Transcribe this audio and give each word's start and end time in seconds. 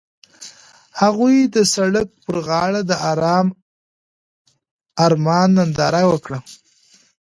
هغوی 1.01 1.37
د 1.55 1.57
سړک 1.75 2.07
پر 2.23 2.35
غاړه 2.47 2.81
د 2.89 2.91
آرام 3.11 3.47
آرمان 5.05 5.49
ننداره 5.57 6.03
وکړه. 6.11 6.39